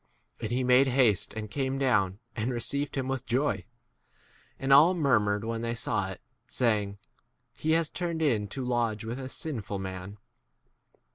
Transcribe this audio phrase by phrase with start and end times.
[0.39, 3.65] And he made haste and came down, and received 7 him with joy.
[4.57, 6.97] And all murmured when they saw [it], saying,
[7.55, 10.17] He has turned in to lodge with a sinful 8 man.